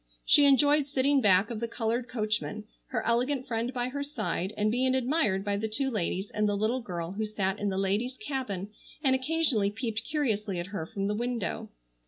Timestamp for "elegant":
3.05-3.45